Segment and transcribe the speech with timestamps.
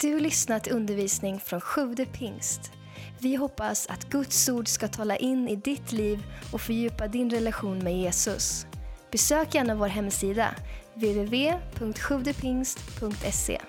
[0.00, 2.72] Du lyssnar lyssnat till undervisning från Sjude pingst.
[3.18, 7.78] Vi hoppas att Guds ord ska tala in i ditt liv och fördjupa din relation
[7.78, 8.66] med Jesus.
[9.12, 10.54] Besök gärna vår hemsida,
[10.94, 13.60] www.sjuvdepingst.se.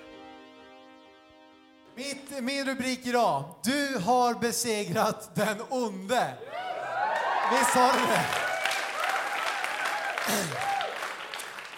[1.96, 6.34] Mitt, min rubrik idag, du har besegrat den onde.
[7.52, 8.24] Visst har du det?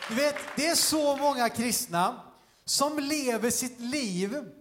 [0.08, 2.31] Du vet, det är så många kristna
[2.64, 4.52] som lever sitt liv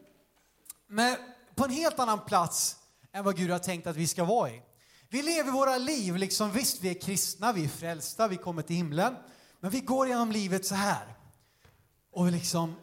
[0.88, 1.18] med,
[1.56, 2.76] på en helt annan plats
[3.14, 4.62] än vad Gud har tänkt att vi ska vara i.
[5.10, 8.76] Vi lever våra liv, liksom, visst vi är kristna, vi är frälsta, vi kommer till
[8.76, 9.16] himlen,
[9.60, 11.16] men vi går genom livet så här.
[12.12, 12.76] Och liksom,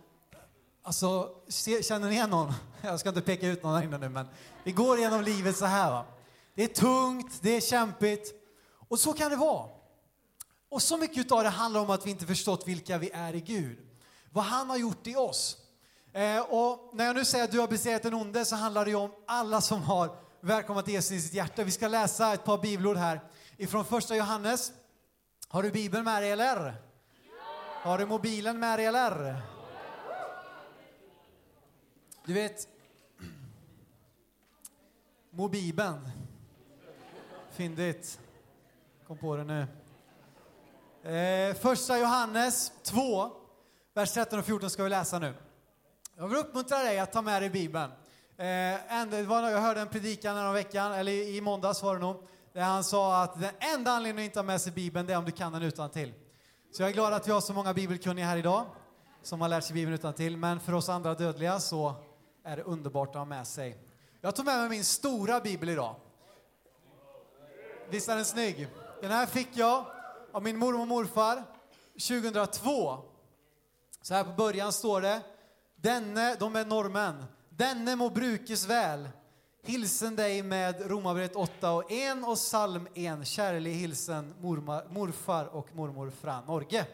[0.82, 2.52] alltså, se, känner ni igen någon?
[2.82, 4.27] Jag ska inte peka ut någon här inne nu, men
[4.64, 5.91] vi går genom livet så här.
[5.91, 6.06] Va?
[6.55, 8.32] Det är tungt, det är kämpigt,
[8.88, 9.69] och så kan det vara.
[10.69, 13.41] Och så mycket av det handlar om att vi inte förstått vilka vi är i
[13.41, 13.88] Gud.
[14.38, 15.56] Vad han har gjort i oss.
[16.12, 18.95] Eh, och när jag nu säger att du har besegrat den onde så handlar det
[18.95, 21.64] om alla som har välkomnat Jesus i sitt hjärta.
[21.64, 23.20] Vi ska läsa ett par bibelord här
[23.56, 24.72] ifrån första Johannes.
[25.48, 26.75] Har du bibeln med dig eller?
[27.83, 29.42] Har du mobilen med dig eller?
[32.25, 32.69] Du vet,
[35.30, 36.11] Mobiben.
[37.50, 38.20] Fyndigt.
[39.06, 39.67] Kom på det nu.
[41.12, 43.38] Eh, första Johannes 2,
[43.98, 45.34] vers 13 och 14 ska vi läsa nu.
[46.16, 47.91] Jag vill uppmuntra dig att ta med dig Bibeln.
[48.36, 52.84] Eh, jag hörde en predikan här veckan, eller i måndags var det nog, där han
[52.84, 55.32] sa att den enda anledningen att inte ha med sig Bibeln det är om du
[55.32, 56.14] kan den utan till.
[56.72, 58.66] Så jag är glad att vi har så många bibelkunniga här idag
[59.22, 60.36] som har lärt sig Bibeln utan till.
[60.36, 61.94] men för oss andra dödliga så
[62.44, 63.78] är det underbart att ha med sig.
[64.20, 65.94] Jag tog med mig min stora bibel idag.
[67.90, 68.68] Visst är den snygg?
[69.00, 69.84] Den här fick jag
[70.33, 71.44] av min mormor och morfar
[72.08, 73.08] 2002.
[74.02, 75.22] Så här på början står det,
[75.77, 79.08] denne, de är norrmän, denne må brukes väl.
[79.62, 83.27] Hilsen dig med Romarbrevet 8 och 1 och psalm 1.
[83.27, 86.86] Kärlig hilsen mormar, morfar och mormor fra Norge.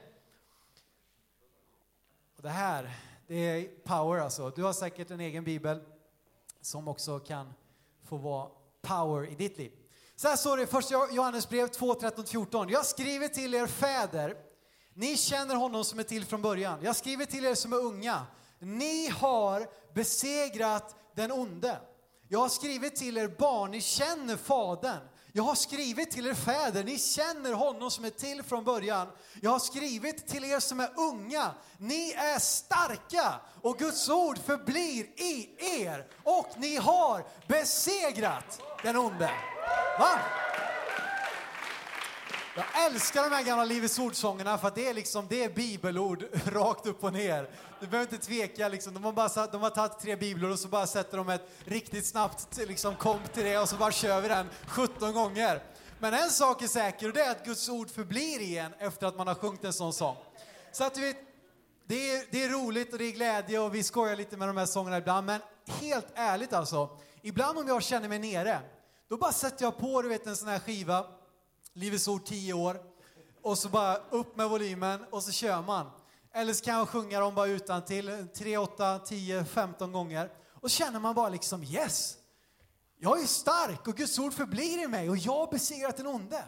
[2.37, 2.91] Och det här,
[3.27, 4.51] det är power alltså.
[4.51, 5.81] Du har säkert en egen bibel
[6.61, 7.53] som också kan
[8.05, 8.49] få vara
[8.83, 9.73] power i ditt liv.
[10.17, 12.69] Så här står det i första Johannesbrev 2, 13, 14.
[12.69, 14.37] Jag skriver till er fäder,
[14.95, 16.79] ni känner honom som är till från början.
[16.83, 18.27] Jag skriver till er som är unga,
[18.59, 21.81] ni har besegrat den onde.
[22.29, 25.09] Jag har skrivit till er barn, ni känner Fadern.
[25.37, 29.09] Jag har skrivit till er fäder, ni känner honom som är till från början.
[29.41, 35.05] Jag har skrivit till er som är unga, ni är starka och Guds ord förblir
[35.05, 39.31] i er och ni har besegrat den onde.
[39.99, 40.19] Va?
[42.57, 46.25] Jag älskar de här gamla Livets ordsångerna för att det är liksom, det är bibelord
[46.47, 47.51] rakt upp och ner.
[47.81, 48.95] Du behöver inte tveka liksom.
[48.95, 52.07] De har, bara, de har tagit tre bibelord och så bara sätter de ett riktigt
[52.07, 55.63] snabbt liksom, komp till det och så bara kör vi den 17 gånger.
[55.99, 59.17] Men en sak är säker och det är att Guds ord förblir igen efter att
[59.17, 60.17] man har sjungit en sån sång.
[60.73, 61.17] Så att du vet,
[61.87, 64.57] det är, det är roligt och det är glädje och vi skojar lite med de
[64.57, 65.41] här sångerna ibland, men
[65.81, 66.89] helt ärligt alltså,
[67.23, 68.61] ibland om jag känner mig nere,
[69.09, 71.07] då bara sätter jag på du vet, en sån här skiva,
[71.75, 72.81] Livets Ord 10 år,
[73.43, 75.91] och så bara upp med volymen och så kör man.
[76.33, 80.31] Eller så kan jag sjunga dem bara utan till 3, 8, 10, 15 gånger.
[80.53, 82.17] Och så känner man bara liksom yes,
[82.99, 86.45] jag är stark och Guds ord förblir i mig och jag har besegrat den onde.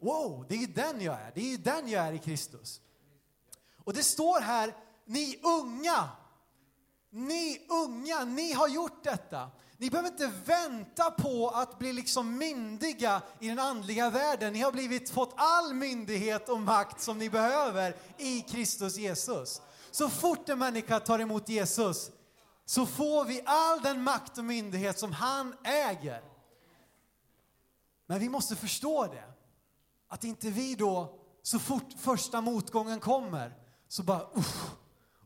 [0.00, 1.32] Wow, det är ju den jag är.
[1.34, 2.80] Det är ju den jag är i Kristus.
[3.84, 4.74] Och det står här,
[5.04, 6.08] ni unga,
[7.10, 9.50] ni unga, ni har gjort detta.
[9.82, 14.52] Ni behöver inte vänta på att bli liksom myndiga i den andliga världen.
[14.52, 19.62] Ni har blivit, fått all myndighet och makt som ni behöver i Kristus Jesus.
[19.90, 22.10] Så fort en människa tar emot Jesus
[22.64, 26.22] så får vi all den makt och myndighet som han äger.
[28.06, 29.32] Men vi måste förstå det.
[30.08, 33.54] Att inte vi då, så fort första motgången kommer,
[33.88, 34.70] så bara usch,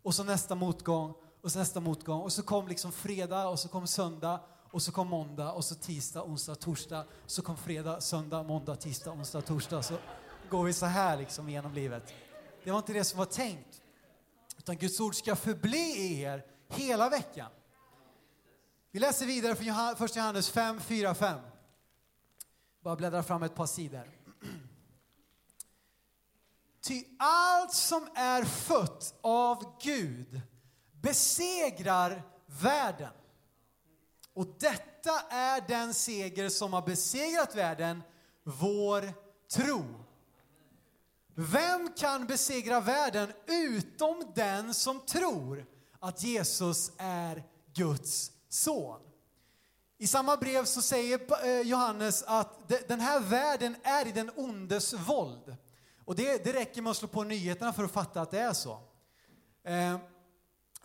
[0.03, 1.15] och så nästa motgång
[1.47, 4.41] och så nästa motgång och så kom liksom fredag och så kom söndag
[4.71, 7.05] och så kom måndag och så tisdag, onsdag, torsdag.
[7.27, 9.83] Så kom fredag, söndag, måndag, tisdag, onsdag, torsdag.
[9.83, 9.95] Så
[10.51, 12.15] går vi så här liksom genom livet.
[12.65, 13.83] Det var inte det som var tänkt.
[14.59, 17.51] Utan Guds ord ska förbli i er hela veckan.
[18.91, 21.41] Vi läser vidare från 1 Johannes 5, 4, 5.
[22.81, 24.11] Bara bläddra fram ett par sidor.
[26.81, 30.43] Ty allt som är fött av Gud
[31.07, 33.13] besegrar världen.
[34.35, 38.03] Och detta är den seger som har besegrat världen,
[38.43, 39.13] vår
[39.51, 39.85] tro.
[41.35, 45.67] Vem kan besegra världen utom den som tror
[46.01, 47.45] att Jesus är
[47.75, 49.01] Guds son.
[49.99, 54.93] I samma brev så säger eh, Johannes att den här världen är i den ondes
[54.93, 55.57] våld.
[56.05, 58.53] Och det, det räcker med att slå på nyheterna för att fatta att det är
[58.53, 58.81] så.
[59.65, 59.99] Eh,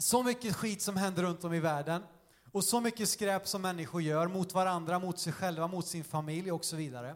[0.02, 2.04] så mycket skit som händer runt om i världen
[2.52, 6.52] och så mycket skräp som människor gör mot varandra, mot sig själva, mot sin familj
[6.52, 7.16] och så vidare.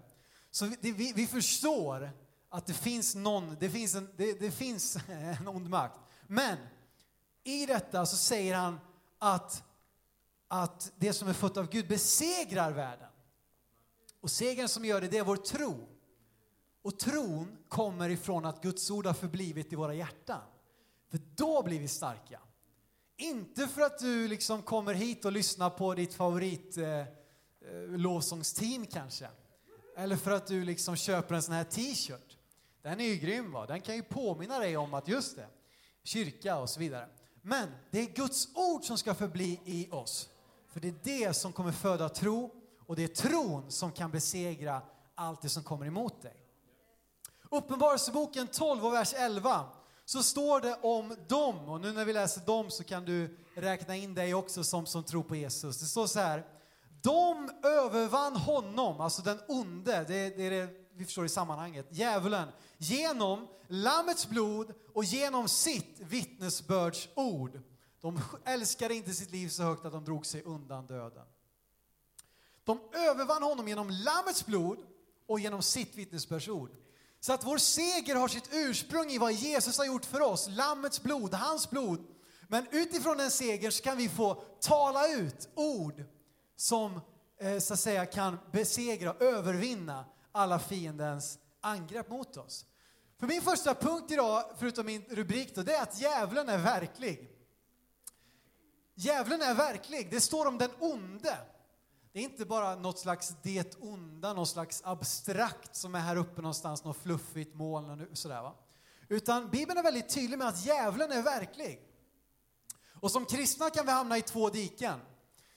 [0.52, 2.12] Så vi, vi, vi förstår
[2.50, 6.00] att det finns någon, det finns, en, det, det finns en ond makt.
[6.28, 6.58] Men
[7.44, 8.80] i detta så säger han
[9.20, 9.64] att,
[10.48, 13.10] att det som är fött av Gud besegrar världen.
[14.22, 15.88] Och segern som gör det, det är vår tro.
[16.82, 20.42] Och tron kommer ifrån att Guds ord har förblivit i våra hjärtan.
[21.10, 22.40] För då blir vi starka.
[23.18, 27.06] Inte för att du liksom kommer hit och lyssnar på ditt favorit eh, eh,
[27.88, 29.28] lovsångsteam kanske.
[29.98, 32.38] Eller för att du liksom köper en sån här t-shirt.
[32.82, 33.66] Den är ju grym va?
[33.66, 35.48] Den kan ju påminna dig om att just det,
[36.04, 37.08] kyrka och så vidare.
[37.42, 40.30] Men det är Guds ord som ska förbli i oss.
[40.68, 42.52] För det är det som kommer föda tro
[42.86, 44.82] och det är tron som kan besegra
[45.16, 46.36] allt det som kommer emot dig.
[47.50, 49.66] Uppenbarelseboken 12 och vers 11
[50.06, 53.96] så står det om dem, och nu när vi läser dem så kan du räkna
[53.96, 55.80] in dig också som, som tror på Jesus.
[55.80, 56.46] Det står så här,
[57.02, 62.48] de övervann honom, alltså den onde, det, det är det vi förstår i sammanhanget, djävulen,
[62.78, 67.60] genom Lammets blod och genom sitt vittnesbördsord.
[68.02, 71.26] De älskade inte sitt liv så högt att de drog sig undan döden.
[72.64, 74.78] De övervann honom genom Lammets blod
[75.28, 76.70] och genom sitt vittnesbördsord.
[77.26, 81.04] Så att vår seger har sitt ursprung i vad Jesus har gjort för oss, Lammets
[81.04, 82.08] blod, hans blod.
[82.48, 86.04] Men utifrån den segern så kan vi få tala ut ord
[86.56, 87.02] som
[87.40, 92.66] eh, så att säga kan besegra och övervinna alla fiendens angrepp mot oss.
[93.20, 97.30] För min första punkt idag, förutom min rubrik då, det är att djävulen är verklig.
[98.96, 100.12] Djävulen är verklig.
[100.12, 101.38] Det står om den onde.
[102.16, 106.42] Det är inte bara något slags det onda, något slags abstrakt som är här uppe
[106.42, 108.56] någonstans, något fluffigt moln och sådär va.
[109.08, 111.82] Utan Bibeln är väldigt tydlig med att djävulen är verklig.
[112.94, 115.00] Och som kristna kan vi hamna i två diken,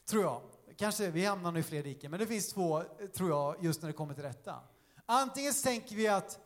[0.09, 0.43] tror jag.
[0.77, 2.83] Kanske, vi hamnar nog i fler diken, men det finns två,
[3.17, 4.61] tror jag, just när det kommer till detta.
[5.07, 6.39] Antingen så tänker vi att,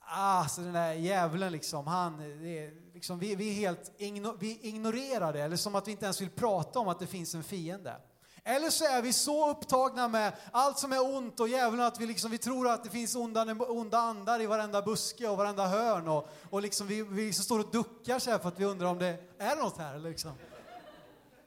[0.00, 4.58] ah, så den där djävulen liksom, han, är, liksom, vi, vi, är helt igno, vi
[4.62, 7.42] ignorerar det, eller som att vi inte ens vill prata om att det finns en
[7.42, 8.00] fiende.
[8.44, 12.06] Eller så är vi så upptagna med allt som är ont och djävulen att vi,
[12.06, 16.08] liksom, vi tror att det finns onda, onda andar i varenda buske och varenda hörn.
[16.08, 18.86] Och, och liksom vi, vi liksom står och duckar så här för att vi undrar
[18.86, 19.98] om det är något här.
[19.98, 20.32] Liksom.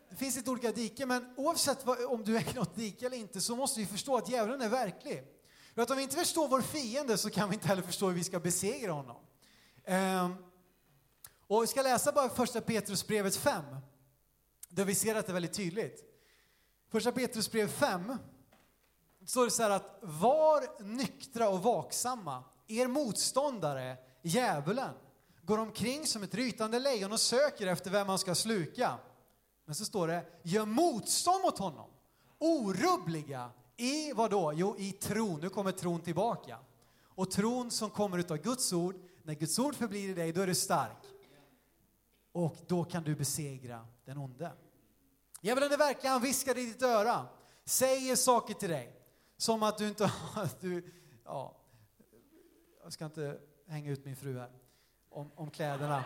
[0.09, 3.17] Det finns lite olika diken, men oavsett vad, om du är i något dike eller
[3.17, 5.23] inte så måste vi förstå att djävulen är verklig.
[5.75, 8.15] För att om vi inte förstår vår fiende så kan vi inte heller förstå hur
[8.15, 9.17] vi ska besegra honom.
[9.85, 10.35] Ehm,
[11.47, 13.63] och vi ska läsa bara första Petrusbrevet 5,
[14.69, 16.10] där vi ser att det är väldigt tydligt.
[16.91, 18.17] Första Petrusbrev 5
[19.25, 22.43] står det så här att var nyktra och vaksamma.
[22.67, 24.93] Er motståndare, djävulen,
[25.41, 28.97] går omkring som ett rytande lejon och söker efter vem man ska sluka.
[29.65, 31.89] Men så står det, gör motstånd mot honom.
[32.37, 34.53] Orubbliga i vad då?
[34.55, 35.39] Jo, i tron.
[35.39, 36.57] Nu kommer tron tillbaka.
[37.03, 40.47] Och tron som kommer utav Guds ord, när Guds ord förblir i dig, då är
[40.47, 41.05] du stark.
[42.31, 44.51] Och då kan du besegra den onde.
[45.41, 47.25] Djävulen är verklig, han viskar i ditt öra,
[47.65, 48.97] säger saker till dig.
[49.37, 50.93] Som att du inte har, du,
[51.25, 51.57] ja,
[52.83, 54.51] jag ska inte hänga ut min fru här,
[55.09, 56.05] om, om kläderna.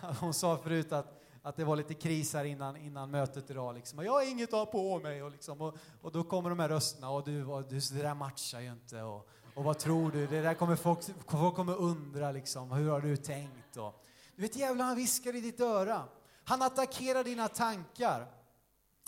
[0.20, 3.74] Hon sa förut att, att det var lite kris här innan, innan mötet idag.
[3.74, 4.04] Liksom.
[4.04, 5.22] jag har inget att ha på mig.
[5.22, 8.14] Och, liksom, och, och då kommer de här rösterna och du, och du det där
[8.14, 9.02] matchar ju inte.
[9.02, 10.26] Och, och vad tror du?
[10.26, 13.76] Det där kommer folk, folk kommer undra liksom, hur har du tänkt?
[13.76, 14.04] Och,
[14.36, 16.04] du vet djävulen han viskar i ditt öra.
[16.48, 18.32] Han attackerar dina tankar.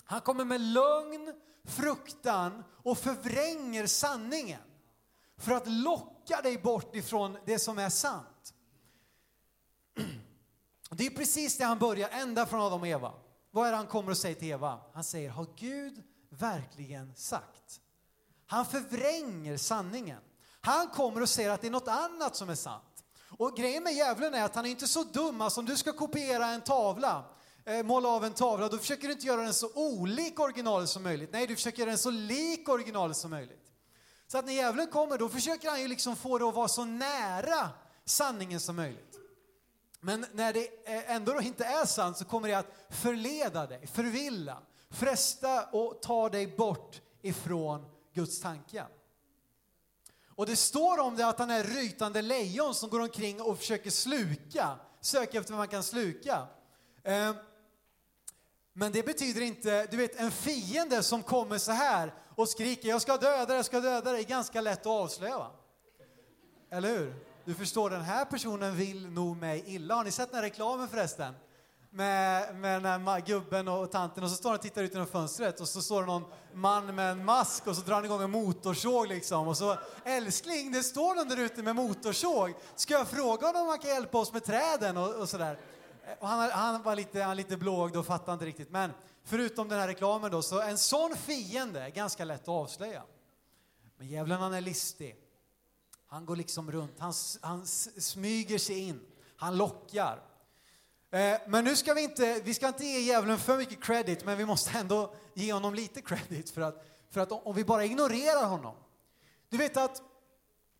[0.03, 4.61] Han kommer med lögn, fruktan och förvränger sanningen
[5.37, 8.53] för att locka dig bort ifrån det som är sant.
[10.91, 13.13] Det är precis det han börjar, ända från Adam och Eva.
[13.51, 14.79] Vad är det han kommer och säger till Eva?
[14.93, 17.81] Han säger, har Gud verkligen sagt?
[18.45, 20.21] Han förvränger sanningen.
[20.61, 22.83] Han kommer och säger att det är något annat som är sant.
[23.39, 25.93] Och grejen med djävulen är att han är inte så dum, alltså om du ska
[25.93, 27.23] kopiera en tavla,
[27.65, 31.03] eh, måla av en tavla, då försöker du inte göra den så olik originalet som
[31.03, 31.29] möjligt.
[31.33, 33.71] Nej, du försöker göra den så lik originalet som möjligt.
[34.27, 36.85] Så att när djävulen kommer, då försöker han ju liksom få det att vara så
[36.85, 37.69] nära
[38.05, 39.15] sanningen som möjligt.
[39.99, 43.87] Men när det eh, ändå då inte är sant så kommer det att förleda dig,
[43.87, 44.57] förvilla,
[44.89, 48.98] fresta och ta dig bort ifrån Guds tankar.
[50.39, 53.89] Och det står om det att han är rytande lejon som går omkring och försöker
[53.89, 56.47] sluka, söker efter vad man kan sluka.
[57.03, 57.35] Eh,
[58.73, 63.01] Men det betyder inte, du vet en fiende som kommer så här och skriker jag
[63.01, 65.47] ska döda dig, jag ska döda dig, är ganska lätt att avslöja.
[66.71, 67.15] Eller hur?
[67.45, 69.95] Du förstår, den här personen vill nog mig illa.
[69.95, 71.33] Har ni sett den här reklamen förresten?
[71.91, 75.07] Med, med den här gubben och tanten och så står han och tittar ut genom
[75.07, 78.21] fönstret och så står det någon man med en mask och så drar han igång
[78.21, 82.53] en motorsåg liksom och så älskling, det står någon där ute med motorsåg.
[82.75, 85.59] Ska jag fråga honom om han kan hjälpa oss med träden och, och sådär?
[86.03, 88.71] Eh, och han, han var lite, han lite blågd och fattade inte riktigt.
[88.71, 88.91] Men
[89.23, 93.03] förutom den här reklamen då, så en sån fiende är ganska lätt att avslöja.
[93.97, 95.15] Men djävulen han är listig.
[96.07, 99.01] Han går liksom runt, han, han smyger sig in,
[99.35, 100.28] han lockar.
[101.11, 104.37] Eh, men nu ska vi inte, vi ska inte ge djävulen för mycket credit, men
[104.37, 108.45] vi måste ändå ge honom lite credit för att, för att om vi bara ignorerar
[108.45, 108.75] honom.
[109.49, 110.01] Du vet att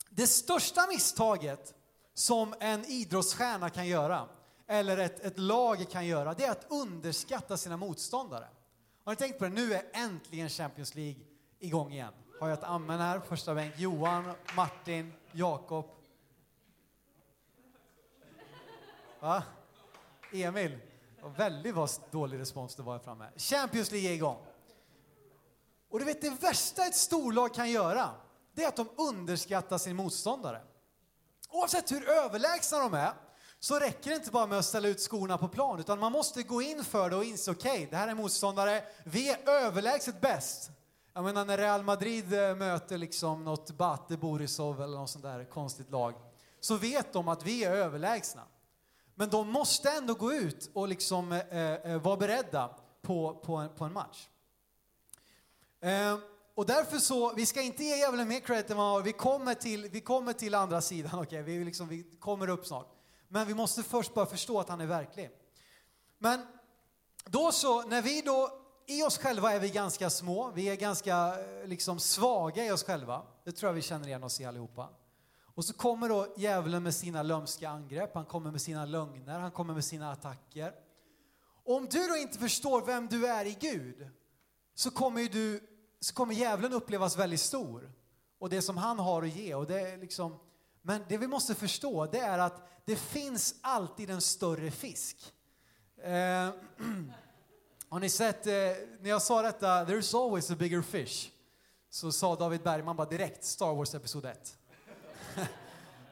[0.10, 1.74] det största misstaget
[2.14, 4.28] som en idrottsstjärna kan göra,
[4.68, 8.48] eller ett, ett lag kan göra, det är att underskatta sina motståndare.
[9.04, 9.50] Har ni tänkt på det?
[9.50, 11.22] Nu är äntligen Champions League
[11.60, 12.14] igång igen.
[12.40, 13.74] Har jag ett amen här, första bänk.
[13.78, 15.86] Johan, Martin, Jakob.
[19.20, 19.44] Va?
[20.32, 20.78] Emil.
[21.38, 23.30] Väldigt vad dålig respons det var här framme.
[23.38, 24.38] Champions League är igång.
[25.90, 28.10] Och du vet, det värsta ett storlag kan göra,
[28.54, 30.62] det är att de underskattar sin motståndare.
[31.50, 33.14] Oavsett hur överlägsna de är,
[33.60, 36.44] så räcker det inte bara med att ställa ut skorna på plan, utan man måste
[36.44, 40.22] gå in för det och inse, okej, okay, det här är motståndare, vi är överlägset
[40.22, 40.72] bäst.
[41.14, 45.46] Jag menar när Real Madrid eh, möter liksom något Bate Borisov eller något sånt där
[45.46, 46.14] konstigt lag,
[46.60, 48.44] så vet de att vi är överlägsna.
[49.20, 53.56] Men de måste ändå gå ut och liksom eh, eh, eh, vara beredda på, på,
[53.56, 54.28] en, på en match.
[55.82, 56.18] Eh,
[56.56, 59.90] och därför så, vi ska inte ge djävulen mer credit än vad vi kommer till,
[59.90, 61.58] vi kommer till andra sidan, okej, okay?
[61.58, 62.88] vi, liksom, vi kommer upp snart.
[63.28, 65.30] Men vi måste först bara förstå att han är verklig.
[66.18, 66.48] Men
[67.26, 68.50] då så, när vi då,
[68.86, 72.84] i oss själva är vi ganska små, vi är ganska eh, liksom svaga i oss
[72.84, 73.22] själva.
[73.44, 74.90] Det tror jag vi känner igen oss i allihopa.
[75.60, 79.52] Och så kommer då djävulen med sina lömska angrepp, han kommer med sina lögner, han
[79.52, 80.74] kommer med sina attacker.
[81.64, 84.10] Och om du då inte förstår vem du är i Gud,
[84.76, 85.64] så kommer, du,
[86.00, 87.92] så kommer djävulen upplevas väldigt stor.
[88.40, 89.56] Och det som han har att ge.
[89.56, 90.40] Och det är liksom,
[90.82, 95.34] men det vi måste förstå, det är att det finns alltid en större fisk.
[96.04, 96.12] Eh,
[97.90, 98.54] har ni sett, eh,
[99.00, 101.32] när jag sa detta, there's always a bigger fish,
[101.90, 104.59] så sa David Bergman bara direkt Star Wars Episod 1.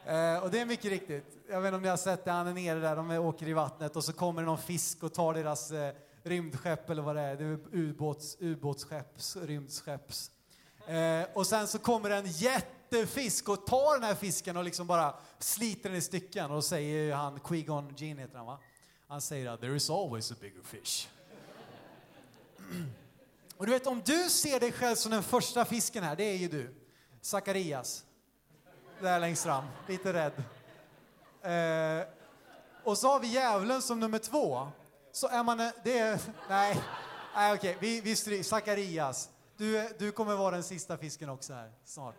[0.08, 1.38] Eh, och det är mycket riktigt.
[1.50, 3.54] Jag vet inte om ni har sett det, han är nere där, de åker i
[3.54, 5.94] vattnet och så kommer det någon fisk och tar deras eh,
[6.24, 10.32] rymdskepp eller vad det är, det är ubåts, ubåtsskepps, rymdskepps.
[10.88, 15.16] Eh, och sen så kommer en jättefisk och tar den här fisken och liksom bara
[15.40, 17.40] sliter den i stycken och då säger han,
[17.98, 18.60] Gene, heter han va?
[19.08, 21.08] Han säger att there is always a bigger fish.
[23.58, 26.38] och du vet om du ser dig själv som den första fisken här, det är
[26.38, 26.76] ju du,
[27.22, 28.04] Sakarias
[29.02, 30.34] där längst fram, lite rädd.
[31.42, 32.08] Eh,
[32.84, 34.68] och så har vi djävulen som nummer två.
[35.12, 36.84] Så är man, det är, nej,
[37.36, 39.30] nej okej, vi, vi stryker, Sakarias.
[39.58, 42.16] Du, du kommer vara den sista fisken också här snart.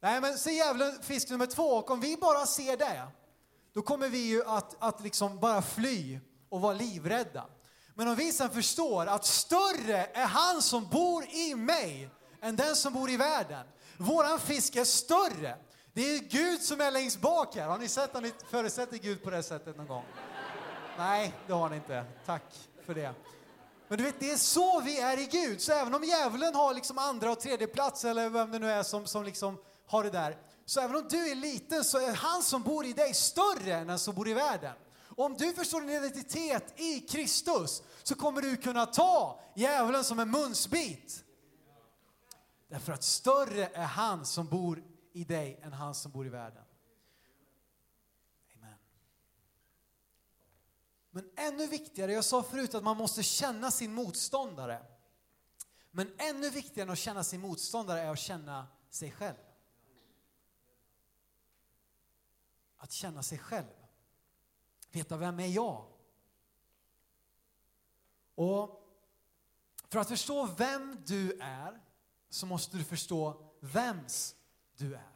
[0.00, 3.06] Nej men se djävulen, fisk nummer två, och om vi bara ser det,
[3.72, 7.46] då kommer vi ju att, att liksom bara fly och vara livrädda.
[7.94, 12.10] Men om vi sen förstår att större är han som bor i mig
[12.42, 13.66] än den som bor i världen.
[13.98, 15.56] Våran fisk är större.
[15.94, 17.68] Det är Gud som är längst bak här.
[17.68, 20.04] Har ni sett, att ni förutsätter Gud på det sättet någon gång?
[20.98, 22.04] Nej, det har ni inte.
[22.26, 22.42] Tack
[22.86, 23.14] för det.
[23.88, 25.60] Men du vet, det är så vi är i Gud.
[25.60, 28.82] Så även om djävulen har liksom andra och tredje plats eller vem det nu är
[28.82, 30.36] som, som liksom har det där.
[30.64, 33.86] Så även om du är liten så är han som bor i dig större än
[33.86, 34.74] den som bor i världen.
[35.16, 40.18] Och om du förstår din identitet i Kristus så kommer du kunna ta djävulen som
[40.18, 41.24] en munsbit.
[42.68, 44.82] Därför att större är han som bor
[45.14, 46.64] i dig än han som bor i världen.
[48.56, 48.78] Amen.
[51.10, 54.86] Men ännu viktigare, jag sa förut att man måste känna sin motståndare.
[55.90, 59.36] Men ännu viktigare än att känna sin motståndare är att känna sig själv.
[62.76, 63.86] Att känna sig själv.
[64.90, 65.86] Veta vem är jag?
[68.34, 68.80] Och
[69.88, 71.80] för att förstå vem du är
[72.28, 74.36] så måste du förstå vems
[74.76, 75.10] du är.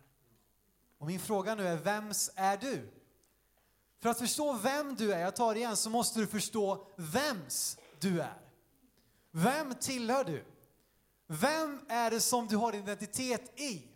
[0.98, 2.90] Och min fråga nu är, vems är du?
[4.00, 7.78] För att förstå vem du är, jag tar det igen, så måste du förstå vems
[8.00, 8.40] du är.
[9.30, 10.44] Vem tillhör du?
[11.26, 13.88] Vem är det som du har identitet i?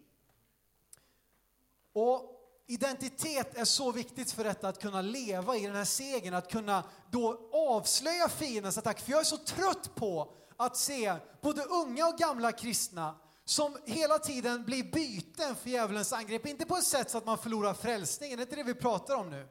[1.92, 2.33] Och
[2.66, 6.85] identitet är så viktigt för detta att kunna leva i den här segern, att kunna
[7.11, 9.00] då avslöja fiendens attack.
[9.00, 13.14] För jag är så trött på att se både unga och gamla kristna
[13.52, 16.47] som hela tiden blir byten för djävulens angrepp.
[16.47, 19.16] Inte på ett sätt så att man förlorar frälsningen, det är inte det vi pratar
[19.16, 19.49] om nu.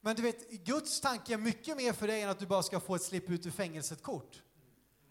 [0.00, 2.80] Men du vet, Guds tanke är mycket mer för dig än att du bara ska
[2.80, 4.42] få ett slipp ut ur fängelset-kort.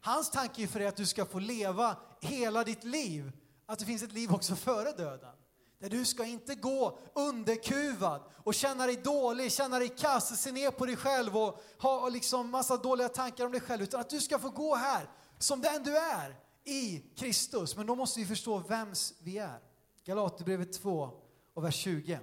[0.01, 3.32] Hans tanke är för dig att du ska få leva hela ditt liv,
[3.65, 5.36] att det finns ett liv också före döden.
[5.79, 10.72] Där du ska inte gå underkuvad och känna dig dålig, känna dig kass, se ner
[10.72, 13.84] på dig själv och ha liksom massa dåliga tankar om dig själv.
[13.84, 17.75] Utan att du ska få gå här som den du är i Kristus.
[17.75, 19.60] Men då måste vi förstå vems vi är.
[20.03, 21.10] Galaterbrevet 2
[21.53, 22.19] och vers 20.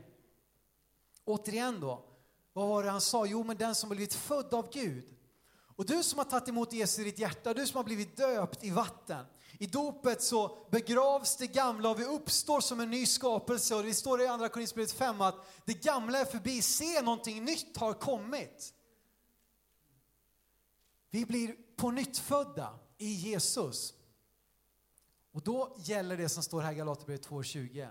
[1.24, 2.04] Återigen då,
[2.52, 3.26] vad var det han sa?
[3.26, 5.16] Jo, men den som har blivit född av Gud.
[5.76, 8.64] Och du som har tagit emot Jesus i ditt hjärta, du som har blivit döpt
[8.64, 9.26] i vatten.
[9.58, 13.74] I dopet så begravs det gamla och vi uppstår som en ny skapelse.
[13.74, 17.76] Och det står i Andra Korinthierbrevet 5 att det gamla är förbi, se någonting nytt
[17.76, 18.74] har kommit.
[21.10, 23.94] Vi blir på nytt födda i Jesus.
[25.32, 27.88] Och då gäller det som står här i Galaterbrevet 2.20.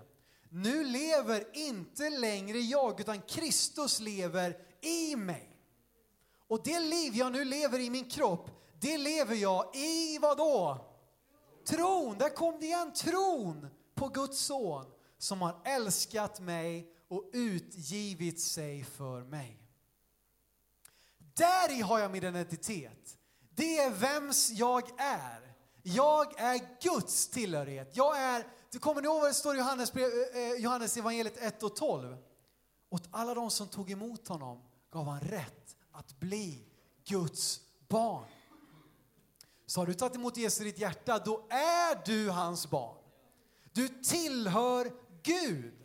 [0.50, 5.58] Nu lever inte längre jag, utan Kristus lever i mig.
[6.48, 10.88] Och det liv jag nu lever i min kropp, det lever jag i vad då?
[11.68, 14.86] Tron, där kom det igen, tron på Guds son
[15.18, 19.58] som har älskat mig och utgivit sig för mig.
[21.18, 23.18] Där i har jag min identitet.
[23.56, 25.51] Det är vems jag är.
[25.84, 27.98] Jag är Guds tillhörighet.
[27.98, 30.04] Jag är, du kommer ni ihåg vad det står i Johannes, eh,
[30.42, 32.18] eh, Johannes evangeliet 1 och 12?
[32.90, 34.62] Åt alla de som tog emot honom
[34.92, 36.66] gav han rätt att bli
[37.08, 38.26] Guds barn.
[39.66, 42.98] Så har du tagit emot Jesus i ditt hjärta, då är du hans barn.
[43.74, 44.92] Du tillhör
[45.24, 45.81] Gud.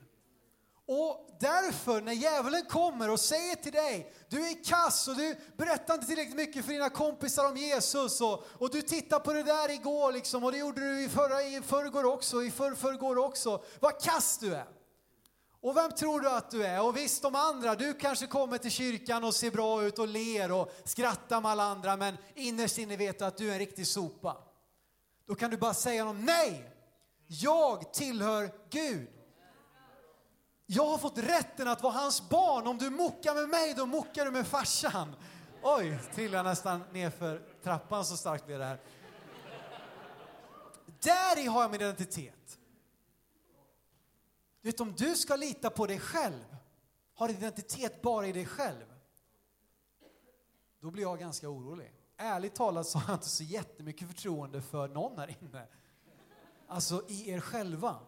[0.88, 5.94] Och därför, när djävulen kommer och säger till dig, du är kass och du berättar
[5.94, 9.70] inte tillräckligt mycket för dina kompisar om Jesus och, och du tittar på det där
[9.70, 13.64] igår liksom och det gjorde du i, förra, i förrgår också, i förrförrgår också.
[13.80, 14.66] Vad kass du är!
[15.60, 16.82] Och vem tror du att du är?
[16.82, 20.52] Och visst de andra, du kanske kommer till kyrkan och ser bra ut och ler
[20.52, 23.86] och skrattar med alla andra men innerst inne vet du att du är en riktig
[23.86, 24.36] sopa.
[25.26, 26.72] Då kan du bara säga honom, nej!
[27.26, 29.15] Jag tillhör Gud.
[30.66, 32.66] Jag har fått rätten att vara hans barn.
[32.66, 35.16] Om du muckar med mig, då muckar du med farsan.
[35.62, 38.80] Oj, trillar nästan nerför trappan så starkt blev det här.
[41.02, 42.58] Där i har jag min identitet.
[44.62, 46.56] Du vet, om du ska lita på dig själv,
[47.14, 48.94] har identitet bara i dig själv,
[50.80, 51.92] då blir jag ganska orolig.
[52.16, 55.66] Ärligt talat så har jag inte så jättemycket förtroende för någon här inne.
[56.68, 57.98] Alltså i er själva.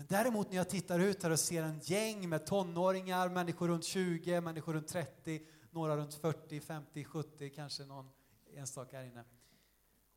[0.00, 3.84] Men däremot när jag tittar ut här och ser en gäng med tonåringar, människor runt
[3.84, 8.10] 20, människor runt 30, några runt 40, 50, 70, kanske någon
[8.56, 9.24] enstaka här inne.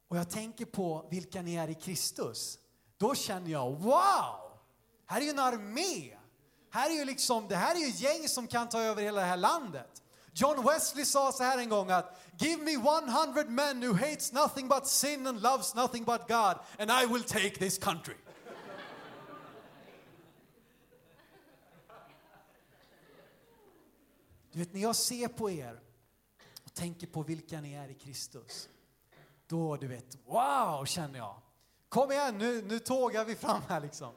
[0.07, 2.59] Och jag tänker på vilka ni är i Kristus.
[2.97, 4.59] Då känner jag, wow!
[5.05, 6.17] Här är ju en armé.
[6.69, 9.27] Här är ju liksom, det här är ju gäng som kan ta över hela det
[9.27, 10.03] här landet.
[10.33, 14.67] John Wesley sa så här en gång att Give me 100 men who hates nothing
[14.67, 18.15] but sin and loves nothing but God and I will take this country.
[24.53, 25.81] Du vet, när jag ser på er
[26.63, 28.69] och tänker på vilka ni är i Kristus,
[29.47, 31.35] då, du vet, wow, känner jag.
[31.89, 34.13] Kom igen, nu, nu tågar vi fram här liksom.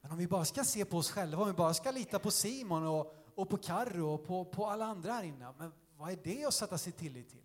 [0.00, 2.30] Men om vi bara ska se på oss själva, om vi bara ska lita på
[2.30, 6.18] Simon och, och på Karro och på, på alla andra här inne, men vad är
[6.24, 7.42] det att sätta sig tillit till?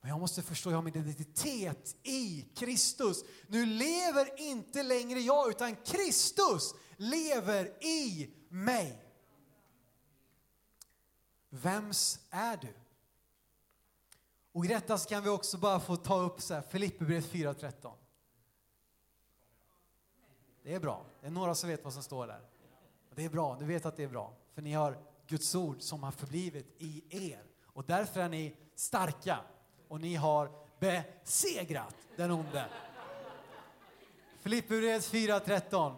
[0.00, 3.24] Men jag måste förstå, jag har min identitet i Kristus.
[3.46, 9.09] Nu lever inte längre jag, utan Kristus lever i mig.
[11.50, 12.74] Vems är du?
[14.52, 17.92] Och i detta så kan vi också bara få ta upp så här, Filipperbrevet 4.13.
[20.62, 21.04] Det är bra.
[21.20, 22.40] Det är några som vet vad som står där.
[23.14, 24.32] Det är bra, du vet att det är bra.
[24.54, 27.42] För ni har Guds ord som har förblivit i er.
[27.64, 29.38] Och därför är ni starka.
[29.88, 32.66] Och ni har besegrat den onde.
[34.38, 35.94] Filipperbrevet 4.13.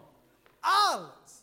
[0.60, 1.41] Allt!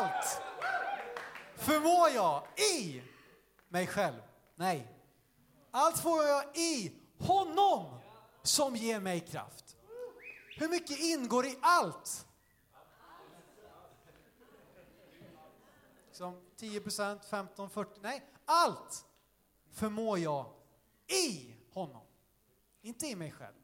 [0.00, 0.42] Allt
[1.56, 2.42] förmår jag
[2.76, 3.02] i
[3.68, 4.22] mig själv.
[4.54, 4.94] Nej.
[5.70, 8.00] Allt får jag i honom
[8.42, 9.76] som ger mig kraft.
[10.56, 12.26] Hur mycket ingår i allt?
[16.12, 19.04] Som 10 procent, 15, 40, nej, allt
[19.70, 20.52] förmår jag
[21.06, 22.06] i honom.
[22.82, 23.54] Inte i mig själv.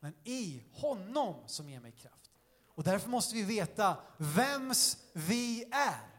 [0.00, 2.23] men i honom som ger mig kraft.
[2.74, 6.14] Och därför måste vi veta vems vi är.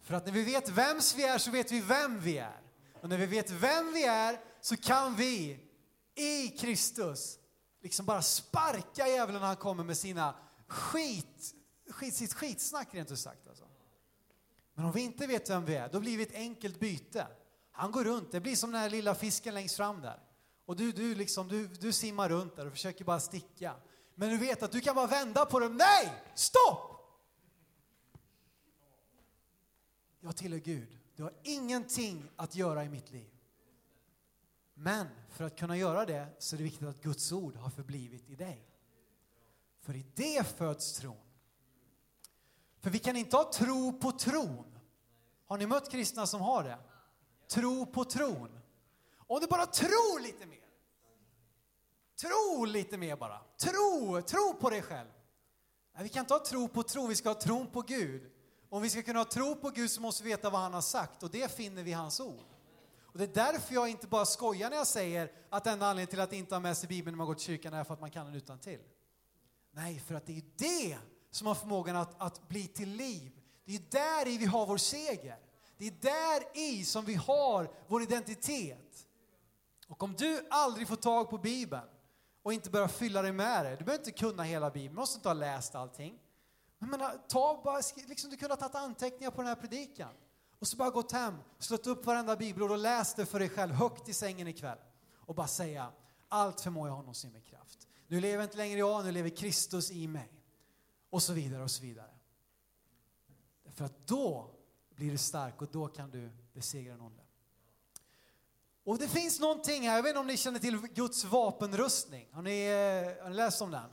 [0.00, 2.60] För att när vi vet vems vi är så vet vi vem vi är.
[3.02, 5.60] Och när vi vet vem vi är så kan vi
[6.14, 7.38] i Kristus
[7.82, 10.34] liksom bara sparka djävulen när han kommer med sina
[10.68, 11.54] skit,
[11.90, 13.46] skit sitt skitsnack rent ut sagt.
[13.48, 13.64] Alltså.
[14.74, 17.26] Men om vi inte vet vem vi är, då blir vi ett enkelt byte.
[17.72, 20.20] Han går runt, det blir som den här lilla fisken längst fram där.
[20.66, 23.74] Och du, du, liksom, du, du simmar runt där och försöker bara sticka.
[24.14, 25.76] Men du vet att du kan bara vända på dem.
[25.76, 26.22] Nej!
[26.34, 26.94] Stopp!
[30.20, 30.98] Jag tillhör Gud.
[31.16, 33.30] Du har ingenting att göra i mitt liv.
[34.74, 38.30] Men för att kunna göra det så är det viktigt att Guds ord har förblivit
[38.30, 38.68] i dig.
[39.80, 41.16] För i det föds tron.
[42.80, 44.78] För vi kan inte ha tro på tron.
[45.46, 46.78] Har ni mött kristna som har det?
[47.48, 48.60] Tro på tron.
[49.16, 50.63] Om du bara tror lite mer.
[52.24, 53.40] Tro lite mer bara.
[53.58, 55.08] Tro, tro på dig själv.
[55.94, 58.30] Nej, vi kan inte ha tro på tro, vi ska ha tron på Gud.
[58.68, 60.80] Om vi ska kunna ha tro på Gud så måste vi veta vad han har
[60.80, 62.46] sagt och det finner vi i hans ord.
[63.02, 66.20] Och det är därför jag inte bara skojar när jag säger att enda anledningen till
[66.20, 68.10] att inte ha med sig Bibeln när man går till kyrkan är för att man
[68.10, 68.80] kan den utan till.
[69.70, 70.98] Nej, för att det är det
[71.30, 73.32] som har förmågan att, att bli till liv.
[73.64, 75.38] Det är där i vi har vår seger.
[75.76, 79.06] Det är där i som vi har vår identitet.
[79.88, 81.88] Och om du aldrig får tag på Bibeln
[82.44, 85.16] och inte börja fylla dig med det, du behöver inte kunna hela Bibeln, du måste
[85.18, 86.18] inte ha läst allting.
[86.78, 90.10] Men menar, ta bara, liksom, du kunde ha tagit anteckningar på den här predikan.
[90.58, 93.74] Och så bara gått hem, slått upp varenda bibelord och läst det för dig själv
[93.74, 94.78] högt i sängen ikväll.
[95.14, 95.92] Och bara säga,
[96.28, 97.88] allt förmår jag honom som med kraft.
[98.06, 100.32] Nu lever inte längre jag, nu lever Kristus i mig.
[101.10, 102.14] Och så vidare och så vidare.
[103.68, 104.50] För att då
[104.94, 107.23] blir du stark och då kan du besegra den.
[108.84, 112.28] Och det finns någonting här, jag vet inte om ni känner till Guds vapenrustning.
[112.32, 113.90] Har ni, eh, har ni läst om den?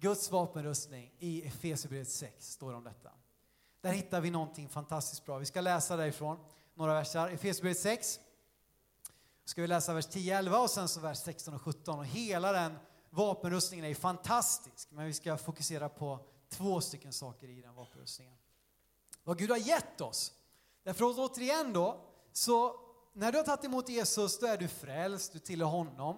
[0.00, 3.10] Guds vapenrustning i Efesierbrevet 6 står det om detta.
[3.80, 5.38] Där hittar vi någonting fantastiskt bra.
[5.38, 6.38] Vi ska läsa därifrån
[6.74, 7.28] några verser.
[7.28, 8.20] Efesierbrevet 6.
[9.44, 11.98] ska vi läsa vers 10, 11 och sen så vers 16 och 17.
[11.98, 12.78] Och hela den
[13.10, 14.90] vapenrustningen är fantastisk.
[14.90, 18.36] Men vi ska fokusera på två stycken saker i den vapenrustningen.
[19.24, 20.32] Vad Gud har gett oss.
[20.82, 22.00] Därför återigen då,
[22.32, 22.85] så
[23.16, 26.16] när du har tagit emot Jesus, då är du frälst, du tillhör honom.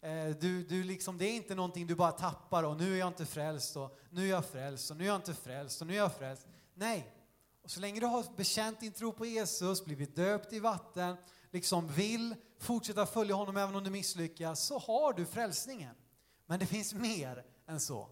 [0.00, 3.08] Eh, du, du liksom, det är inte någonting du bara tappar och nu är jag
[3.08, 5.92] inte frälst och nu är jag frälst och nu är jag inte frälst och nu
[5.92, 6.46] är jag frälst.
[6.74, 7.14] Nej.
[7.62, 11.16] Och så länge du har bekänt din tro på Jesus, blivit döpt i vatten,
[11.50, 15.94] liksom vill fortsätta följa honom även om du misslyckas, så har du frälsningen.
[16.46, 18.08] Men det finns mer än så.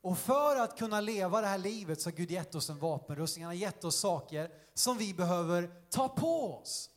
[0.00, 3.44] Och för att kunna leva det här livet så har Gud gett oss en vapenrustning.
[3.44, 6.90] Han har gett oss saker som vi behöver ta på oss.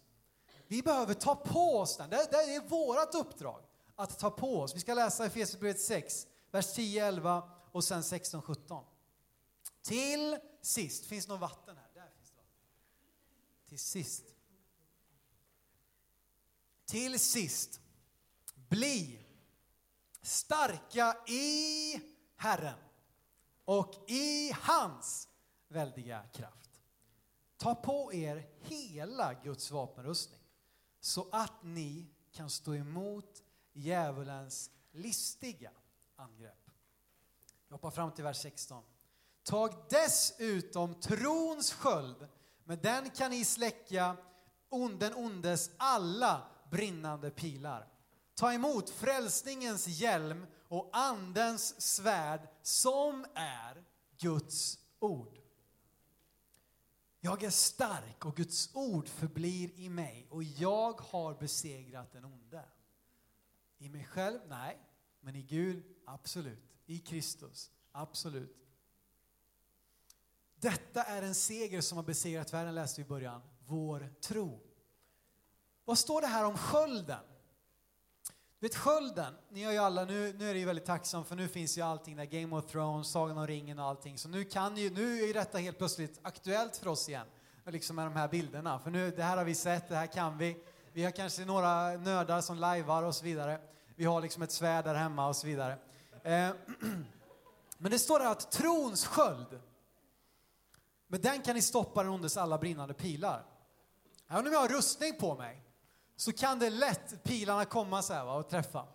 [0.70, 2.10] Vi behöver ta på oss den.
[2.10, 3.64] Det, det är vårt uppdrag
[3.96, 4.76] att ta på oss.
[4.76, 8.86] Vi ska läsa Efesierbrevet 6, vers 10, 11 och sen 16, 17.
[9.82, 11.88] Till sist, finns det något vatten här?
[11.94, 12.54] Där finns det vatten.
[13.68, 14.24] Till sist.
[16.86, 17.80] Till sist,
[18.70, 19.26] bli
[20.22, 22.02] starka i
[22.36, 22.80] Herren
[23.66, 25.28] och i hans
[25.68, 26.70] väldiga kraft.
[27.58, 30.39] Ta på er hela Guds vapenrustning
[31.00, 35.72] så att ni kan stå emot djävulens listiga
[36.16, 36.70] angrepp.
[37.68, 38.84] Jag hoppar fram till vers 16.
[39.44, 42.28] Tag dessutom trons sköld,
[42.64, 44.18] med den kan ni släcka
[45.00, 47.88] den ondes alla brinnande pilar.
[48.36, 53.84] Ta emot frälsningens hjälm och andens svärd som är
[54.18, 55.39] Guds ord.
[57.22, 62.66] Jag är stark och Guds ord förblir i mig och jag har besegrat den onde.
[63.78, 64.40] I mig själv?
[64.48, 64.80] Nej.
[65.20, 65.84] Men i Gud?
[66.06, 66.64] Absolut.
[66.86, 67.72] I Kristus?
[67.92, 68.56] Absolut.
[70.56, 73.42] Detta är en seger som har besegrat världen, läste vi i början.
[73.68, 74.62] Vår tro.
[75.86, 77.24] Vad står det här om skölden?
[78.60, 81.36] Du vet skölden, ni har ju alla, nu, nu är det ju väldigt tacksam för
[81.36, 84.18] nu finns ju allting där, Game of Thrones, Sagan om ringen och allting.
[84.18, 87.26] Så nu kan ju, nu är ju detta helt plötsligt aktuellt för oss igen.
[87.66, 88.80] Liksom med de här bilderna.
[88.80, 90.58] För nu, det här har vi sett, det här kan vi.
[90.94, 93.60] Vi har kanske några nördar som lajvar och så vidare.
[93.96, 95.78] Vi har liksom ett svärd där hemma och så vidare.
[96.24, 96.50] Eh,
[97.78, 99.60] men det står där att trons sköld,
[101.08, 103.46] med den kan ni stoppa den ondes alla brinnande pilar.
[104.28, 105.64] Även om jag har rustning på mig
[106.20, 108.86] så kan det lätt pilarna komma så här va, och träffa.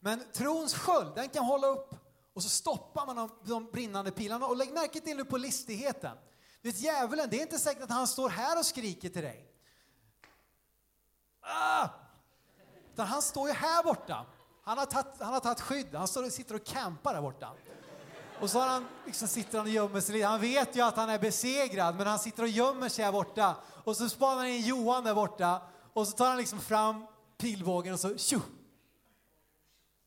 [0.00, 1.94] Men trons sköld, den kan hålla upp
[2.34, 4.46] och så stoppar man de, de brinnande pilarna.
[4.46, 6.16] Och lägg märke till nu på listigheten.
[6.62, 9.48] Du vet djävulen, det är inte säkert att han står här och skriker till dig.
[11.40, 11.88] Ah!
[12.92, 14.26] Utan han står ju här borta
[14.62, 17.52] Han har tagit, han har tagit skydd, han står och sitter och campar där borta.
[18.40, 20.26] Och så har han, liksom sitter han och gömmer sig lite.
[20.26, 23.56] Han vet ju att han är besegrad, men han sitter och gömmer sig här borta.
[23.84, 25.60] Och så spanar han in Johan där borta.
[25.92, 27.06] Och så tar han liksom fram
[27.38, 28.40] pilbågen och så tjo!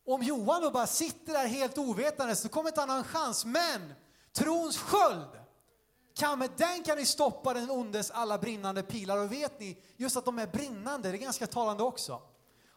[0.06, 3.46] Om Johan då bara sitter där helt ovetande så kommer inte han ha en chans.
[3.46, 3.94] Men
[4.34, 5.30] trons sköld,
[6.16, 9.18] kan, med den kan ni stoppa den ondes alla brinnande pilar.
[9.18, 12.22] Och vet ni, just att de är brinnande, det är ganska talande också.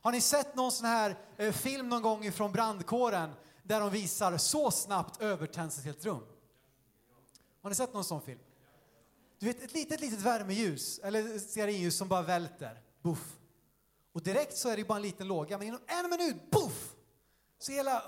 [0.01, 4.37] Har ni sett någon sån här eh, film någon gång ifrån brandkåren där de visar
[4.37, 6.25] så snabbt övertänds ett helt rum?
[7.63, 8.41] Har ni sett någon sån film?
[9.39, 12.81] Du vet, ett litet, litet värmeljus, eller stearinljus som bara välter.
[13.09, 13.39] Buff.
[14.13, 16.95] Och direkt så är det bara en liten låga, men inom en minut, buff!
[17.59, 18.03] Så hela,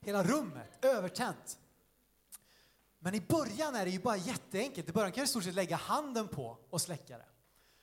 [0.00, 1.58] hela rummet övertänt.
[2.98, 4.88] Men i början är det ju bara jätteenkelt.
[4.88, 7.26] I början kan du i stort sett lägga handen på och släcka det.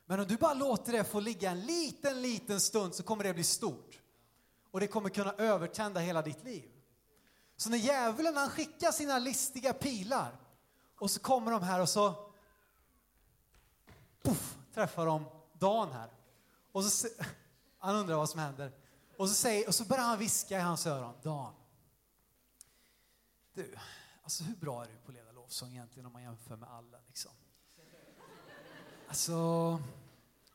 [0.05, 3.33] Men om du bara låter det få ligga en liten, liten stund så kommer det
[3.33, 4.01] bli stort.
[4.71, 6.71] Och det kommer kunna övertända hela ditt liv.
[7.57, 10.39] Så när djävulen han skickar sina listiga pilar
[10.99, 12.29] och så kommer de här och så
[14.21, 15.25] puff, träffar de
[15.63, 16.09] Dan här.
[16.71, 17.07] Och så,
[17.77, 18.71] han undrar vad som händer.
[19.17, 21.13] Och så, säger, och så börjar han viska i hans öron.
[21.23, 21.53] Dan.
[23.53, 23.75] Du,
[24.23, 26.97] alltså hur bra är du på att leda lovsång egentligen om man jämför med alla
[27.07, 27.31] liksom?
[29.07, 29.35] Alltså,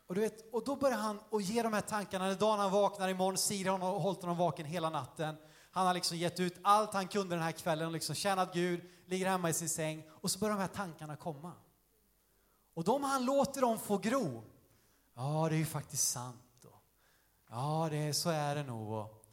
[0.06, 2.26] och, du vet, och då börjar han och ge de här tankarna.
[2.26, 5.36] När dagen han vaknar imorgon, Siri har hållit honom vaken hela natten.
[5.70, 8.80] Han har liksom gett ut allt han kunde den här kvällen och liksom tjänat Gud,
[9.06, 10.08] ligger hemma i sin säng.
[10.10, 11.52] Och så börjar de här tankarna komma.
[12.74, 14.44] Och de han låter dem få gro.
[15.20, 16.64] Ja, det är ju faktiskt sant.
[16.64, 16.82] Och,
[17.50, 18.92] ja, det, så är det nog.
[18.92, 19.24] Och,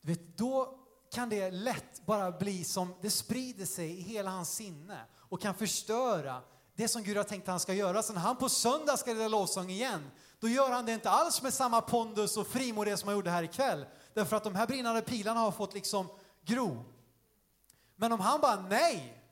[0.00, 0.78] du vet, då
[1.12, 5.54] kan det lätt bara bli som, det sprider sig i hela hans sinne och kan
[5.54, 6.42] förstöra
[6.74, 8.02] det som Gud har tänkt att han ska göra.
[8.02, 11.42] Så när han på söndag ska leda lovsång igen, då gör han det inte alls
[11.42, 13.86] med samma pondus och frimodighet som han gjorde här ikväll.
[14.14, 16.08] Därför att de här brinnande pilarna har fått liksom
[16.44, 16.84] gro.
[17.96, 19.22] Men om han bara, nej,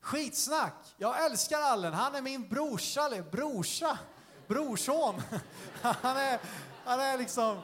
[0.00, 3.98] skitsnack, jag älskar Allen, han är min brorsa, eller brorsa,
[4.48, 5.22] brorson.
[5.82, 6.38] Han är,
[6.84, 7.60] han är liksom,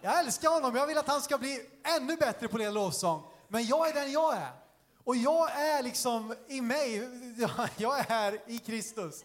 [0.00, 1.60] jag älskar honom, jag vill att han ska bli
[1.96, 3.22] ännu bättre på det lovsång.
[3.48, 4.50] Men jag är den jag är.
[5.04, 6.96] Och jag är liksom i mig,
[7.76, 9.24] jag är här i Kristus.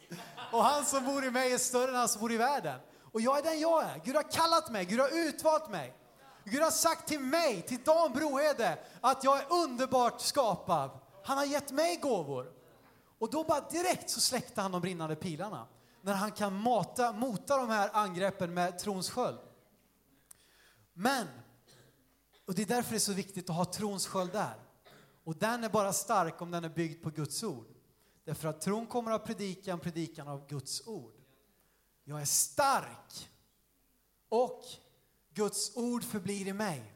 [0.52, 2.80] Och han som bor i mig är större än han som bor i världen.
[3.12, 4.02] Och jag är den jag är.
[4.06, 5.96] Gud har kallat mig, Gud har utvalt mig.
[6.44, 10.90] Gud har sagt till mig, till Dan Brohede, att jag är underbart skapad.
[11.24, 12.52] Han har gett mig gåvor.
[13.20, 15.68] Och då bara direkt så släckte han de brinnande pilarna.
[16.02, 19.40] När han kan mata, mota de här angreppen med trons sköld.
[20.94, 21.28] Men,
[22.46, 24.56] och det är därför det är så viktigt att ha trons sköld där.
[25.24, 27.68] Och den är bara stark om den är byggd på Guds ord.
[28.24, 31.14] Därför att tron kommer av predikan, predikan av Guds ord.
[32.04, 33.30] Jag är stark
[34.30, 34.64] och
[35.34, 36.94] Guds ord förblir i mig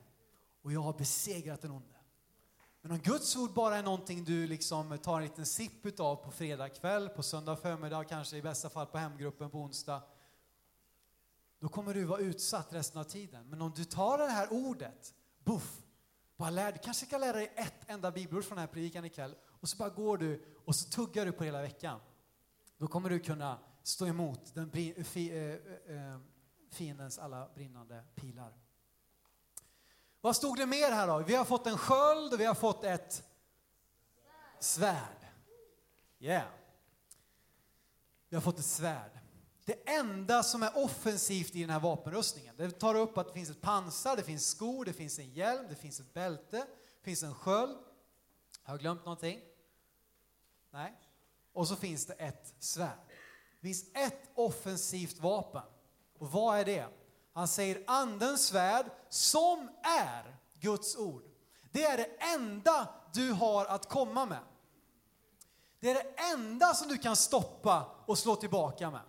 [0.62, 1.93] och jag har besegrat den onde.
[2.86, 6.32] Men om Guds ord bara är någonting du liksom tar en liten sipp utav på
[6.32, 10.04] fredag kväll, på söndag förmiddag, kanske i bästa fall på hemgruppen på onsdag,
[11.60, 13.50] då kommer du vara utsatt resten av tiden.
[13.50, 15.82] Men om du tar det här ordet, buff,
[16.38, 19.36] bara lär, du kanske kan lära dig ett enda bibelord från den här predikan ikväll
[19.48, 22.00] och så bara går du och så tuggar du på hela veckan.
[22.78, 26.20] Då kommer du kunna stå emot den eh, eh, eh,
[26.72, 28.63] fiendens alla brinnande pilar.
[30.24, 31.20] Vad stod det mer här då?
[31.20, 33.24] Vi har fått en sköld och vi har fått ett
[34.60, 35.28] svärd.
[36.20, 36.48] Yeah.
[38.30, 39.20] Vi har fått ett svärd.
[39.66, 43.50] Det enda som är offensivt i den här vapenrustningen, det tar upp att det finns
[43.50, 47.24] ett pansar, det finns skor, det finns en hjälm, det finns ett bälte, det finns
[47.24, 47.78] en sköld.
[48.64, 49.40] Har jag glömt någonting?
[50.72, 50.94] Nej.
[51.54, 53.00] Och så finns det ett svärd.
[53.62, 55.64] Det finns ett offensivt vapen.
[56.18, 56.88] Och vad är det?
[57.34, 61.24] Han säger andens svärd som är Guds ord.
[61.72, 64.40] Det är det enda du har att komma med.
[65.80, 69.02] Det är det enda som du kan stoppa och slå tillbaka med.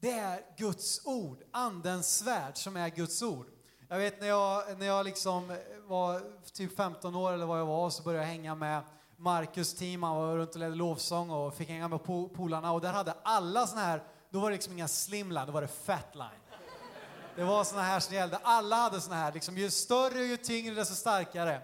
[0.00, 3.46] Det är Guds ord, andens svärd som är Guds ord.
[3.88, 5.56] Jag vet när jag, när jag liksom
[5.86, 8.82] var typ 15 år eller vad jag var så började jag hänga med
[9.16, 12.92] Marcus team, han var runt och ledde lovsång och fick hänga med polarna och där
[12.92, 16.40] hade alla såna här, då var det liksom inga slimline, då var det fatline.
[17.36, 20.74] Det var såna här som gällde, alla hade såna här, liksom, ju större ju tyngre
[20.74, 21.60] desto starkare.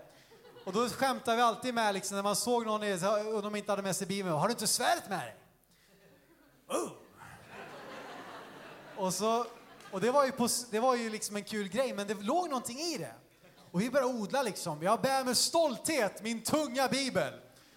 [0.65, 2.83] Och då skämtade vi alltid med liksom, när man såg någon
[3.35, 5.37] och de inte hade med sig Bibeln, har du inte svärdet med dig?
[6.69, 6.91] Oh.
[8.97, 9.47] Och, så,
[9.91, 12.49] och det var, ju på, det var ju liksom en kul grej, men det låg
[12.49, 13.15] någonting i det.
[13.71, 14.83] Och vi började odla liksom.
[14.83, 17.35] Jag bär med stolthet min tunga bibel.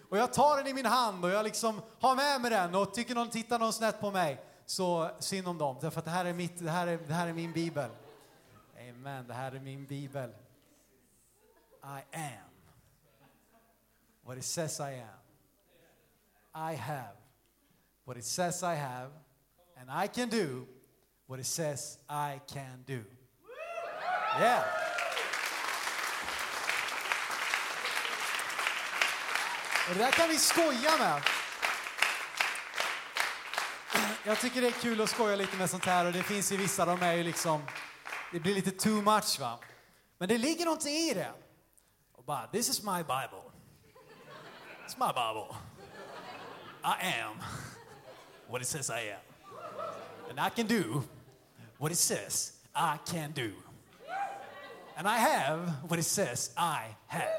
[0.10, 2.93] Och jag tar den i min hand och jag liksom har med mig den och
[2.93, 5.78] tycker någon tittar någon snett på mig så synd om dem.
[5.82, 7.89] Därför att det här är, mitt, det här är, det här är min bibel.
[8.75, 8.95] Amen.
[8.95, 9.28] Amen.
[9.28, 10.30] Det här är min bibel.
[11.84, 12.49] I am
[14.23, 15.19] what it says I am.
[16.71, 17.15] I have
[18.06, 19.12] what it says I have.
[19.78, 20.67] And I can do
[21.28, 23.04] what it says I can do.
[24.39, 24.63] Yeah.
[29.89, 31.21] Och det där kan vi skoja med.
[34.26, 36.58] Jag tycker det är kul att skoja lite med sånt här och det finns ju
[36.58, 37.62] vissa, de är ju liksom,
[38.32, 39.60] det blir lite too much va.
[40.17, 41.32] Men det ligger någonting i det.
[42.13, 43.52] Och bara, this is my bible.
[44.88, 45.56] It's my bible.
[46.84, 47.38] I am
[48.48, 49.19] what it says I am.
[50.30, 51.04] And I can do
[51.78, 53.52] what it says I can do.
[54.98, 57.30] And I have what it says I have.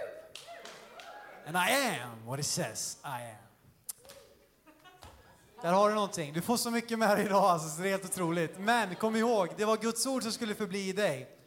[1.46, 3.45] And I am what it says I am.
[5.62, 6.32] Där har du någonting.
[6.32, 8.58] Du får så mycket med dig idag, alltså, så det är helt otroligt.
[8.58, 11.38] Men kom ihåg, det var Guds ord som skulle förbli i dig.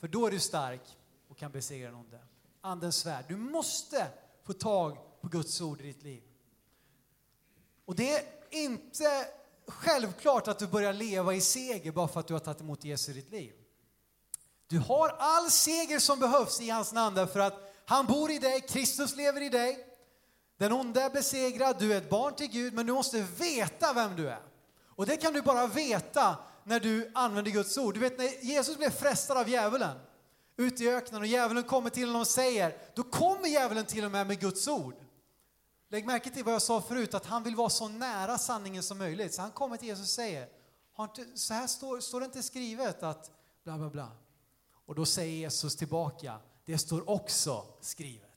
[0.00, 0.82] För då är du stark
[1.28, 2.18] och kan besegra den onde.
[2.60, 3.24] Andens svärd.
[3.28, 4.06] Du måste
[4.46, 6.22] få tag på Guds ord i ditt liv.
[7.84, 9.26] Och det är inte
[9.66, 13.08] självklart att du börjar leva i seger bara för att du har tagit emot Jesus
[13.08, 13.52] i ditt liv.
[14.66, 18.60] Du har all seger som behövs i hans namn därför att han bor i dig,
[18.60, 19.91] Kristus lever i dig.
[20.62, 24.16] Den onde är besegrad, du är ett barn till Gud, men du måste veta vem
[24.16, 24.42] du är.
[24.88, 27.94] Och det kan du bara veta när du använder Guds ord.
[27.94, 29.98] Du vet när Jesus blev frestad av djävulen
[30.56, 34.10] ute i öknen och djävulen kommer till honom och säger, då kommer djävulen till och
[34.10, 34.94] med med Guds ord.
[35.90, 38.98] Lägg märke till vad jag sa förut, att han vill vara så nära sanningen som
[38.98, 39.34] möjligt.
[39.34, 40.48] Så han kommer till Jesus och säger,
[40.92, 43.30] har inte, så här står, står det inte skrivet att
[43.64, 44.08] bla bla bla.
[44.86, 48.31] Och då säger Jesus tillbaka, det står också skrivet.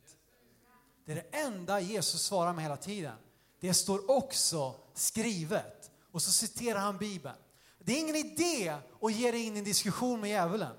[1.06, 3.16] Det är det enda Jesus svarar med hela tiden.
[3.60, 5.92] Det står också skrivet.
[6.12, 7.36] Och så citerar han Bibeln.
[7.80, 10.76] Det är ingen idé att ge dig in i en diskussion med djävulen.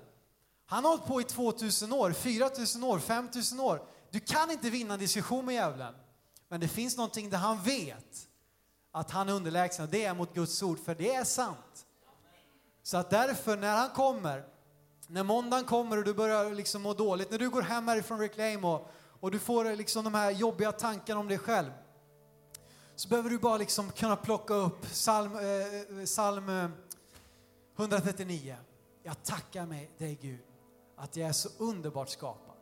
[0.65, 3.81] Han har hållit på i 2000 år, 4000 år, 5000 år.
[4.11, 5.93] Du kan inte vinna en diskussion med djävulen.
[6.47, 8.27] Men det finns någonting där han vet
[8.91, 11.85] att han är underlägsen och det är mot Guds ord, för det är sant.
[12.83, 14.43] Så att därför, när han kommer,
[15.07, 18.65] när måndagen kommer och du börjar liksom må dåligt, när du går hem härifrån Reclaim
[18.65, 21.71] och, och du får eh, liksom de här jobbiga tankarna om dig själv,
[22.95, 26.69] så behöver du bara liksom kunna plocka upp psalm, eh, eh psalm eh,
[27.77, 28.57] 139.
[29.03, 30.39] Jag tackar mig, dig Gud,
[30.95, 32.55] att jag är så underbart skapad.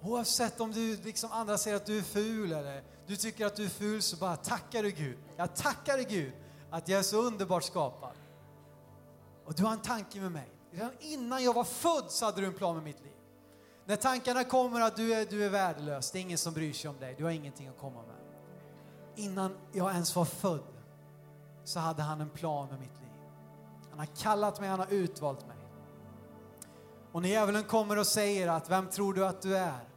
[0.00, 3.64] Oavsett om du liksom andra säger att du är ful eller du tycker att du
[3.64, 5.18] är ful så bara tackar du Gud.
[5.36, 6.32] Jag tackar dig Gud
[6.70, 8.16] att jag är så underbart skapad.
[9.44, 10.50] Och du har en tanke med mig.
[10.70, 13.13] Redan innan jag var född så hade du en plan med mitt liv.
[13.86, 16.90] När tankarna kommer att du är, du är värdelös, det är ingen som bryr sig
[16.90, 18.16] om dig, du har ingenting att komma med.
[19.16, 20.62] Innan jag ens var född
[21.64, 23.10] så hade han en plan med mitt liv.
[23.90, 25.56] Han har kallat mig, han har utvalt mig.
[27.12, 29.88] Och när djävulen kommer och säger att vem tror du att du är?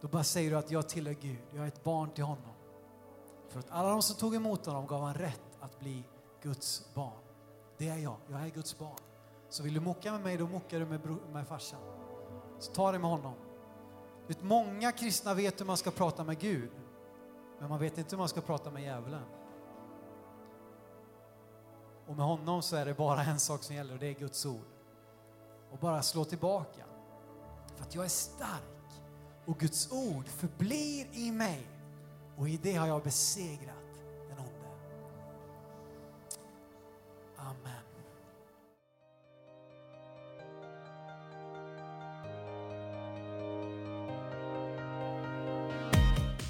[0.00, 2.54] Då bara säger du att jag tillhör Gud, jag är ett barn till honom.
[3.48, 6.04] För att alla de som tog emot honom gav han rätt att bli
[6.42, 7.22] Guds barn.
[7.78, 8.98] Det är jag, jag är Guds barn.
[9.48, 11.00] Så vill du mocka med mig, då mockar du med,
[11.32, 11.80] med farsan.
[12.62, 13.34] Så ta det med honom.
[14.26, 16.70] Vet, många kristna vet hur man ska prata med Gud,
[17.60, 19.24] men man vet inte hur man ska prata med djävulen.
[22.06, 24.46] Och med honom så är det bara en sak som gäller och det är Guds
[24.46, 24.66] ord.
[25.72, 26.84] Och bara slå tillbaka.
[27.76, 29.02] För att jag är stark
[29.44, 31.66] och Guds ord förblir i mig
[32.36, 33.94] och i det har jag besegrat
[34.28, 34.68] den onde.
[37.36, 37.81] Amen.